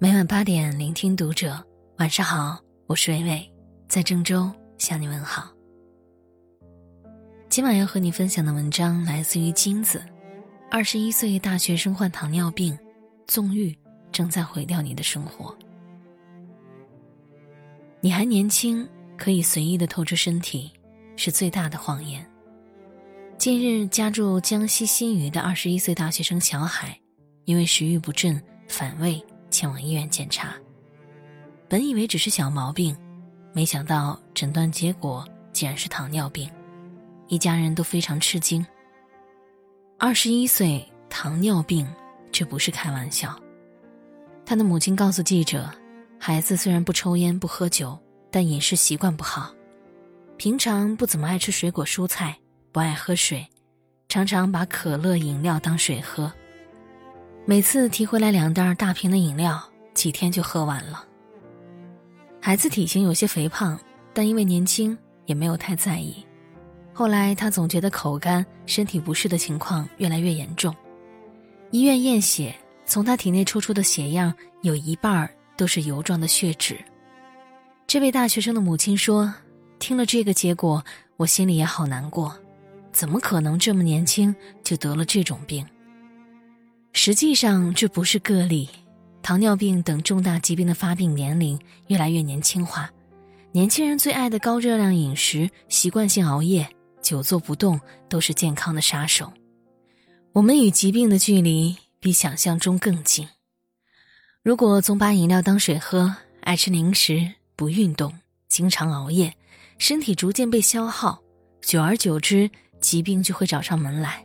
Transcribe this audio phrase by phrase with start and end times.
[0.00, 1.60] 每晚八点，聆听读者。
[1.96, 2.56] 晚上好，
[2.86, 3.52] 我是伟伟，
[3.88, 5.52] 在郑州向你问好。
[7.48, 10.00] 今晚要和你分享的文章来自于金子。
[10.70, 12.78] 二十一岁大学生患糖尿病，
[13.26, 13.76] 纵欲
[14.12, 15.52] 正在毁掉你的生活。
[18.00, 20.70] 你还年轻，可以随意的透支身体，
[21.16, 22.24] 是最大的谎言。
[23.36, 26.96] 近日，家住江西新余的二十一岁大学生小海，
[27.46, 29.20] 因为食欲不振、反胃，
[29.50, 30.54] 前往医院检查。
[31.68, 32.96] 本以为只是小毛病，
[33.52, 36.50] 没想到诊断结果竟然是糖尿病，
[37.26, 38.64] 一家人都非常吃惊。
[39.98, 41.86] 二十一岁糖尿病，
[42.30, 43.38] 这不是开玩笑。
[44.46, 45.70] 他的母亲告诉记者，
[46.18, 47.98] 孩子虽然不抽烟不喝酒，
[48.30, 49.52] 但饮食习惯不好，
[50.36, 52.38] 平常不怎么爱吃水果蔬菜，
[52.72, 53.46] 不爱喝水，
[54.08, 56.32] 常常把可乐饮料当水喝。
[57.50, 59.58] 每次提回来两袋大瓶的饮料，
[59.94, 61.02] 几天就喝完了。
[62.42, 63.80] 孩子体型有些肥胖，
[64.12, 66.22] 但因为年轻，也没有太在意。
[66.92, 70.76] 后来他总觉得口干、身体不适的情况越来越严重，
[71.70, 72.54] 医院验血，
[72.84, 76.76] 从他体内抽出的血样有一半儿都是油状的血脂。
[77.86, 79.32] 这位大学生的母亲说
[79.80, 80.84] ：“听了这个结果，
[81.16, 82.36] 我心里也好难过，
[82.92, 85.66] 怎么可能这么年轻就得了这种病？
[86.92, 88.68] 实际上这不是个例，
[89.22, 92.90] 糖尿病等重大疾病的发病年龄越来越年轻化，
[93.52, 96.68] 年轻人最爱的高热量饮食、习惯性熬夜。”
[97.00, 99.32] 久坐不动都是健康的杀手，
[100.32, 103.26] 我们与疾病的距离比想象中更近。
[104.42, 108.12] 如果总把饮料当水喝，爱吃零食，不运动，
[108.48, 109.32] 经常熬夜，
[109.78, 111.18] 身体逐渐被消耗，
[111.62, 112.50] 久而久之，
[112.80, 114.22] 疾病就会找上门来。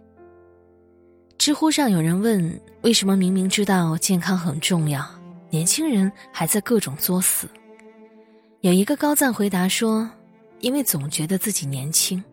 [1.43, 5.05] 知乎上有人问：为什么明明知道健康很重要，
[5.49, 7.49] 年轻人还在各种作死？
[8.61, 10.09] 有一个高赞回答说：
[10.61, 12.23] 因为总觉得自己年轻。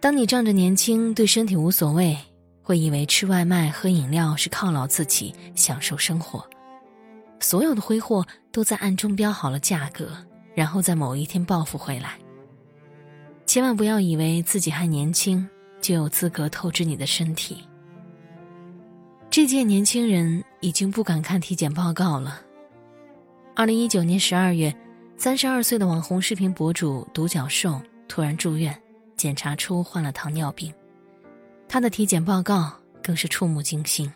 [0.00, 2.18] 当你仗着年轻对身体无所谓，
[2.64, 6.44] 会以为吃外卖喝饮料是犒劳自己、享受生活，
[7.38, 10.08] 所有的挥霍都在暗中标好了价格，
[10.52, 12.18] 然后在某一天报复回来。
[13.46, 15.48] 千万不要以为自己还年轻
[15.80, 17.58] 就有资格透支你的身体。
[19.36, 22.40] 这届年轻人已经不敢看体检报告了。
[23.56, 24.72] 二零一九年十二月，
[25.16, 28.80] 三十二岁的网红视频博主独角兽突然住院。
[29.16, 30.72] 检查出患了糖尿病，
[31.68, 34.08] 他的体检报告更是触目惊心。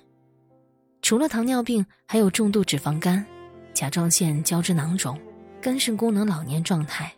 [1.03, 3.27] 除了糖尿病，还有重度脂肪肝、
[3.75, 5.21] 甲状腺胶质囊肿、
[5.61, 7.13] 肝肾功能老年状态。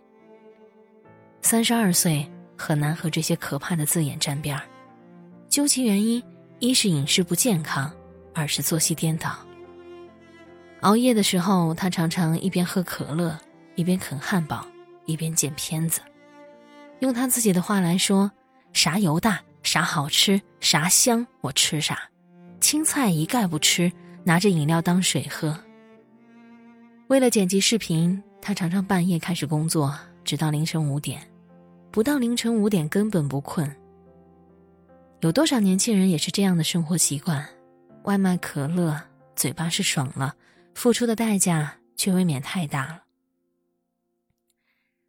[1.43, 4.63] 三十二岁很难和这些可怕的字眼沾边儿。
[5.51, 6.23] 究其原因，
[6.61, 7.91] 一是饮食不健康，
[8.35, 9.35] 二是作息颠倒。
[10.83, 13.35] 熬夜的时候，他常常一边喝可乐，
[13.77, 14.67] 一边啃汉堡，
[15.07, 16.03] 一边剪片子。
[16.99, 18.31] 用他自己的话来说
[18.75, 21.99] ：“啥油大，啥好吃，啥香，我吃啥。
[22.61, 23.91] 青菜一概不吃，
[24.23, 25.59] 拿着饮料当水喝。”
[27.09, 31.23] 为了剪辑视频，他常常半夜开始工作，直到凌晨五点，
[31.91, 33.75] 不到凌晨五点根本不困。
[35.21, 37.47] 有多少年轻人也是这样的生活习惯？
[38.05, 39.01] 外卖、可乐，
[39.37, 40.35] 嘴巴是爽了，
[40.75, 43.03] 付出的代价却未免太大了。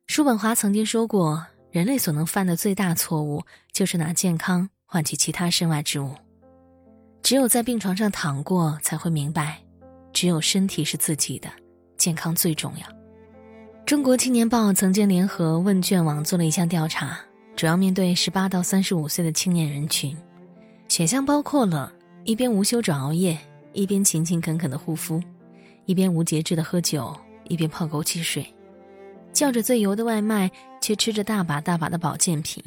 [0.08, 1.48] 叔本华曾经说过。
[1.72, 6.14] 人类所能犯的最大错误，就是拿健康换取其他身外之物。
[7.24, 9.58] 只有在病床上躺过，才会明白，
[10.12, 11.50] 只有身体是自己的，
[11.96, 12.86] 健康最重要。
[13.86, 17.18] 中国青年报曾经联合问卷网做了一项调查，
[17.62, 20.18] 主要面对十八到三十五岁的青年人群，
[20.88, 23.38] 选项包括了一边无休转熬夜，
[23.72, 25.22] 一边勤勤恳恳的护肤，
[25.86, 28.44] 一边无节制的喝酒，一边泡枸杞水。
[29.32, 30.50] 叫着最油的外卖，
[30.82, 32.64] 却吃着大把大把的保健品。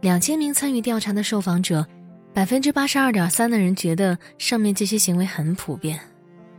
[0.00, 1.86] 两千名参与调查的受访者，
[2.34, 5.96] 百分之八十二点三的人觉得上面这些行为很普遍。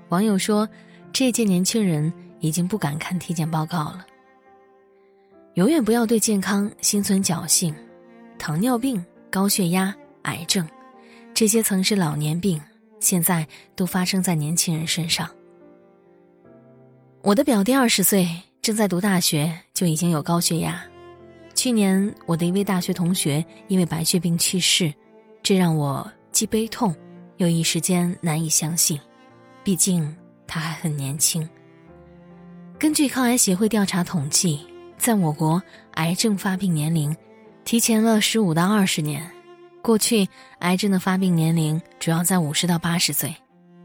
[0.07, 0.65] 网友说，
[1.11, 4.05] 这届年轻人已经不敢看体检报告了。
[5.55, 7.73] 永远不要对健康心存侥幸，
[8.37, 9.93] 糖尿病、高血压、
[10.23, 10.67] 癌症，
[11.33, 12.61] 这些曾是老年病，
[12.99, 15.29] 现在都发生在年轻人身上。
[17.21, 18.27] 我的表弟二十岁。
[18.61, 20.85] 正在读大学就已经有高血压，
[21.55, 24.93] 去年我的一位大学同学因为白血病去世，
[25.41, 26.95] 这让我既悲痛，
[27.37, 28.99] 又一时间难以相信，
[29.63, 30.15] 毕竟
[30.45, 31.49] 他还很年轻。
[32.77, 34.59] 根据抗癌协会调查统计，
[35.01, 35.59] 在我国
[35.95, 37.17] 癌症发病年龄
[37.65, 39.27] 提前了十五到二十年，
[39.81, 43.35] 过去癌症的发病年龄主要在五十到八十岁，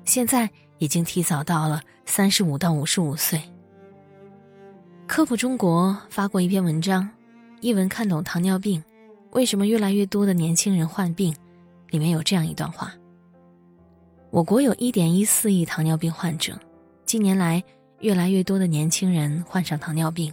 [0.05, 3.41] 现在已经提早到了三十五到五十五岁。
[5.07, 7.09] 科普中国发过一篇文章，
[7.63, 8.85] 一文看懂糖尿病，
[9.31, 11.35] 为什么越来越多的年轻人患病？
[11.89, 12.93] 里面有这样一段话：
[14.29, 16.61] 我国有一点一四亿糖尿病患者，
[17.07, 17.65] 近年来
[18.01, 20.31] 越来越多的年轻人患上糖尿病，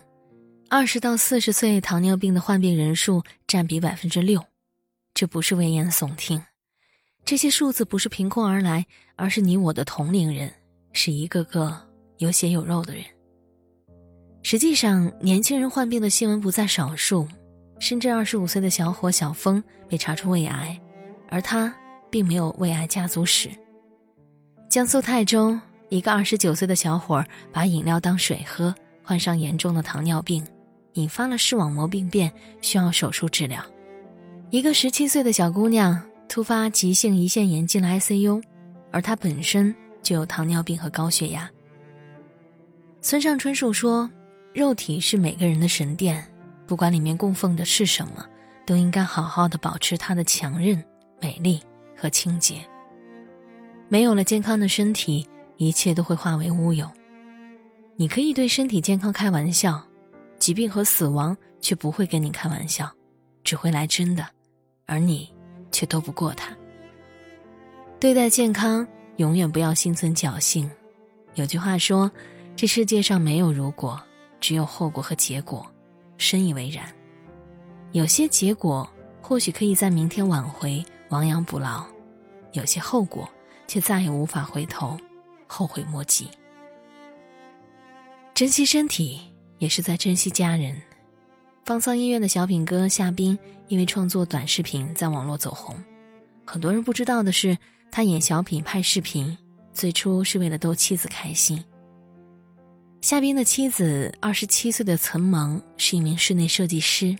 [0.75, 4.44] 二十到四十岁糖尿病的患病人数占比百分之六，
[5.14, 6.42] 这不是危言耸听，
[7.24, 10.52] 这些数字不是凭空而来，而是你我的同龄人，
[10.92, 11.80] 是一个个
[12.18, 13.04] 有血有肉的人。
[14.42, 17.28] 实际上，年轻人患病的新闻不在少数。
[17.78, 20.81] 深圳二十五岁的小伙小峰被查出胃癌，
[21.30, 21.72] 而他
[22.10, 23.48] 并没有胃癌家族史。
[24.72, 25.56] 江苏泰州
[25.90, 28.74] 一个二十九岁的小伙把饮料当水喝，
[29.04, 30.44] 患上严重的糖尿病，
[30.94, 32.31] 引发了视网膜病变，
[32.62, 33.63] 需要手术治疗。
[34.50, 38.42] 一个十七岁的小姑娘突发急性胰腺炎进了 ICU，
[38.92, 41.50] 而她本身就有糖尿病和高血压。
[43.01, 44.10] 村上春树说。
[44.54, 46.24] 肉体是每个人的神殿，
[46.68, 48.24] 不管里面供奉的是什么，
[48.68, 50.80] 都应该好好的保持它的强韧、
[51.19, 51.60] 美丽
[51.98, 52.57] 和清洁。
[53.89, 56.88] 没有了健康的身体，一切都会化为乌有。
[57.96, 59.84] 你可以对身体健康开玩笑，
[60.44, 62.92] 疾病和死亡却不会跟你开玩笑，
[63.45, 64.28] 只会来真的，
[64.86, 65.34] 而你
[65.72, 66.54] 却斗不过他。
[67.98, 68.86] 对待健康，
[69.16, 70.69] 永远不要心存侥幸。
[71.36, 72.12] 有句话说
[72.57, 73.98] ：“这世界上没有如果。”
[74.42, 75.66] 只有后果和结果，
[76.18, 76.94] 深以为然。
[77.94, 78.86] 有些结果
[79.22, 81.88] 或许可以在明天挽回，亡羊补牢；
[82.51, 83.30] 有些后果
[83.66, 85.00] 却再也无法回头，
[85.48, 86.28] 后悔莫及。
[88.34, 89.22] 珍惜身体，
[89.63, 90.75] 也是在珍惜家人。
[91.63, 93.39] 方舱医院的小品哥夏冰，
[93.69, 95.74] 因为创作短视频在网络走红。
[96.44, 97.57] 很多人不知道的是，
[97.89, 99.38] 他演小品拍视频，
[99.71, 101.63] 最初是为了逗妻子开心。
[103.00, 107.18] 夏冰的妻子二十七岁的岑萌是一名室内设计师。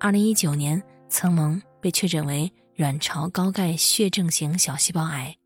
[0.00, 5.36] 二零一九年，岑萌被确诊为卵巢高钙血症型小细胞癌，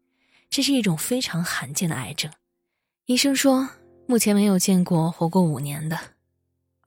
[0.49, 2.31] 这是一种非常罕见的癌症。
[3.07, 3.69] 医生说，
[4.07, 5.99] 目前没有见过活过五年的。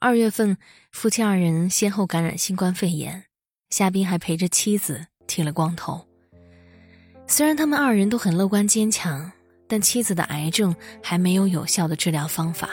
[0.03, 0.57] 二月份，
[0.92, 3.24] 夫妻二人先后感染新冠肺炎，
[3.69, 6.07] 夏冰还陪着妻子剃了光头。
[7.27, 9.31] 虽然他们二人都很乐观坚强。
[9.71, 12.71] 但妻子的癌症还没有有效的治疗方法。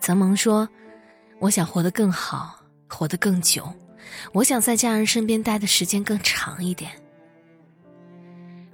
[0.00, 0.68] 曾萌说
[1.38, 2.58] ：“我想活得更好，
[2.88, 3.72] 活得更久，
[4.32, 6.90] 我想在家人身边待的时间更长一点。”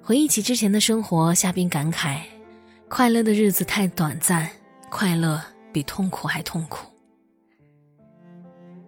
[0.03, 2.21] 回忆起之前的生活，夏冰感慨
[2.89, 4.49] ：“快乐的日子太短暂，
[4.89, 5.39] 快乐
[5.75, 6.87] 比痛苦还痛苦。”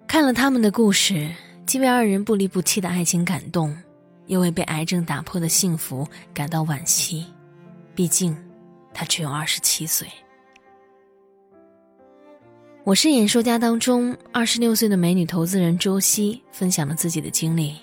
[0.09, 1.31] 看了他们的故事，
[1.67, 3.77] 既为二人不离不弃的爱情感动，
[4.27, 7.27] 又为被癌症打破的幸福感到惋惜。
[7.95, 8.35] 毕竟，
[8.95, 10.09] 他只有二十七岁。
[12.85, 17.77] 我是演说家当中二十六岁的美女投资人周希分享了自己的经历。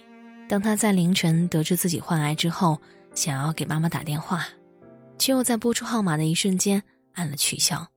[0.49, 2.81] 当她在凌晨得知自己患癌之后，
[3.13, 4.47] 想要给妈妈打电话，
[5.19, 6.81] 却又在拨出号码的一瞬间
[7.13, 7.87] 按了取消。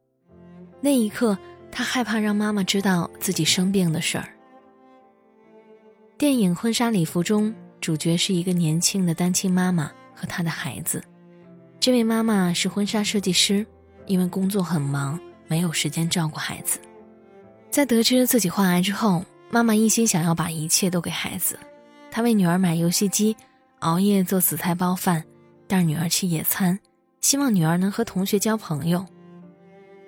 [0.83, 1.37] 那一刻，
[1.71, 4.29] 她害怕让妈妈知道自己生病的事儿。
[6.17, 11.03] 电影《婚纱礼服》中，主角是一个年轻的单亲妈妈和她的孩子。
[11.79, 13.65] 这位妈妈是婚纱设计师，
[14.07, 16.81] 因为工作很忙，没有时间照顾孩子。
[17.71, 21.57] 在得知自己患癌之后，妈妈一心想要把一切都给孩子。
[22.11, 23.37] 她为女儿买游戏机，
[23.79, 25.23] 熬夜做紫菜包饭，
[25.69, 26.77] 带女儿去野餐，
[27.21, 29.07] 希望女儿能和同学交朋友。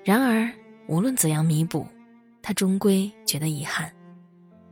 [0.04, 0.50] 然而，
[0.90, 1.86] 无论怎样弥补，
[2.42, 3.94] 他终归觉得遗憾，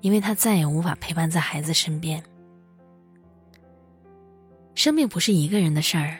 [0.00, 2.20] 因为他再也无法陪伴在孩子身边。
[4.74, 6.18] 生命不是一个人的事儿。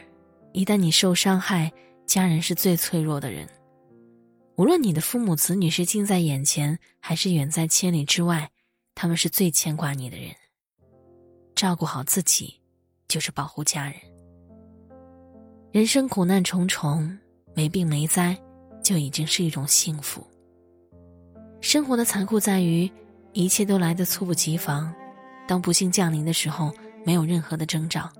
[0.53, 1.69] 一旦你受伤害，
[2.05, 3.45] 家人是最脆弱的人。
[4.55, 8.49] 无论你的父母子女是近在眼前，还是远在千里之外，
[8.95, 10.33] 他们是最牵挂你的人。
[11.55, 12.57] 照顾好自己，
[13.09, 13.95] 就是保护家人。
[15.73, 17.19] 人生苦难重重，
[17.53, 18.37] 没病没灾，
[18.89, 20.25] 就已经是一种幸福。
[21.61, 22.89] 生活的残酷在于，
[23.33, 24.91] 一切都来得猝不及防，
[25.47, 26.73] 当不幸降临的时候，
[27.05, 28.11] 没有任何的征兆。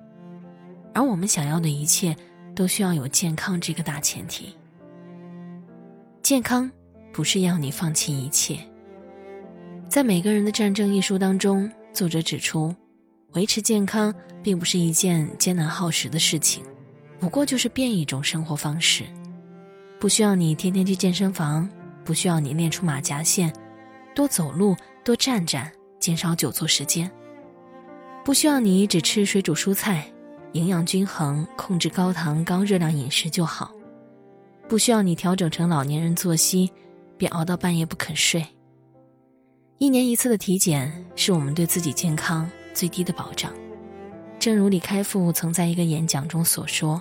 [0.93, 2.15] 而我们想要的一切，
[2.53, 4.53] 都需要有健康这个大前提。
[6.21, 6.69] 健康
[7.11, 8.59] 不是要你放弃一切。
[9.87, 12.75] 在《每个人的战争》一书当中，作者指出，
[13.31, 16.63] 维持健康并不是一件艰难耗时的事情，
[17.19, 19.05] 不过就是变一种生活方式，
[19.99, 21.67] 不需要你天天去健身房，
[22.05, 23.53] 不需要你练出马甲线，
[24.15, 27.11] 多走路，多站站，减少久坐时间，
[28.23, 30.09] 不需要你只吃水煮蔬菜。
[30.53, 33.71] 营养均衡，控制高糖高热量饮食就好，
[34.67, 36.71] 不需要你调整成老年人作息，
[37.17, 38.43] 别熬到半夜不肯睡。
[39.77, 43.53] 一年一次的体检是我们对自己健康最低的保障。
[44.39, 46.99] 正如李开复曾在一个演讲中所说：“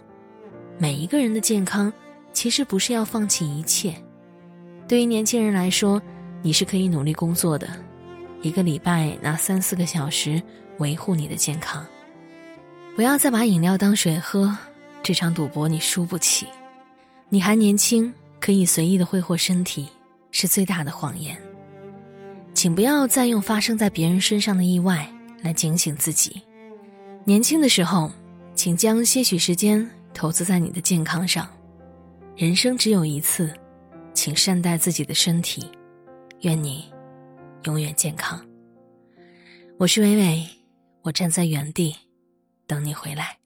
[0.76, 1.90] 每一个人的健康，
[2.38, 3.92] 其实不是要放弃一切。
[4.86, 6.00] 对于年轻人来说，
[6.40, 7.68] 你是可以努力工作的，
[8.42, 10.40] 一个礼拜拿三四个小时
[10.78, 11.84] 维护你的健康。
[12.94, 14.56] 不要再把饮料当水喝，
[15.02, 16.46] 这场赌博你输不起。
[17.28, 19.88] 你还年轻，可以随意的挥霍身体，
[20.30, 21.36] 是最大的谎言。
[22.54, 26.40] 请不要再用发生在别人身上的意外来警醒自己。”
[27.26, 28.08] 年轻的时候，
[28.54, 31.44] 请将些许时间投资在你的健康上。
[32.38, 33.52] 人生只有一次，
[34.14, 35.68] 请善待自己的身体。
[36.42, 36.88] 愿你
[37.64, 38.40] 永远健康。
[39.76, 40.46] 我是伟伟，
[41.02, 41.92] 我站在原地
[42.64, 43.36] 等你回来。